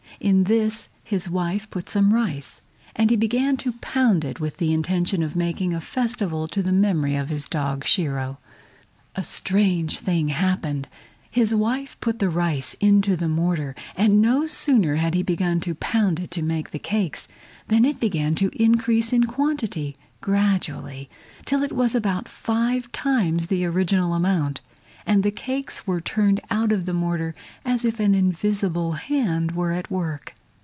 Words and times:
In 0.19 0.43
this 0.43 0.87
his 1.03 1.27
wife 1.31 1.67
put 1.71 1.89
some 1.89 2.13
rice, 2.13 2.61
and 2.95 3.09
he 3.09 3.15
began 3.15 3.57
to 3.57 3.71
pound 3.81 4.23
it 4.23 4.39
with 4.39 4.57
the 4.57 4.71
intention 4.71 5.23
of 5.23 5.35
making 5.35 5.73
a 5.73 5.81
festival 5.81 6.47
to 6.49 6.61
the 6.61 6.71
memory 6.71 7.15
of 7.15 7.29
his 7.29 7.49
dog 7.49 7.83
Shiro. 7.85 8.37
A 9.15 9.23
strange 9.23 9.97
thing 9.97 10.27
happened! 10.27 10.87
His 11.31 11.55
wife 11.55 11.97
put 12.01 12.19
the 12.19 12.29
rice 12.29 12.75
into 12.79 13.15
the 13.15 13.27
mortar, 13.29 13.73
and 13.97 14.21
no 14.21 14.45
sooner 14.45 14.97
had 14.97 15.15
he 15.15 15.23
begun 15.23 15.59
to 15.61 15.73
pound 15.73 16.19
it 16.19 16.29
to 16.31 16.43
make 16.43 16.69
the 16.69 16.77
cakes, 16.77 17.27
than 17.67 17.83
it 17.83 17.99
began 17.99 18.35
to 18.35 18.51
increase 18.53 19.11
in 19.11 19.23
quantity 19.23 19.95
gradually 20.21 21.09
till 21.45 21.63
it 21.63 21.71
was 21.75 21.95
about 21.95 22.29
five 22.29 22.91
times 22.91 23.47
the 23.47 23.65
original 23.65 24.13
amount, 24.13 24.61
and 25.03 25.23
the 25.23 25.31
cakes 25.31 25.87
were 25.87 25.99
turned 25.99 26.39
out 26.51 26.71
of 26.71 26.85
the 26.85 26.93
mortar 26.93 27.33
as 27.65 27.83
if 27.83 27.99
an 27.99 28.13
invisible 28.13 28.91
hand 28.91 29.51
were 29.53 29.71
at 29.71 29.89
work. 29.89 30.35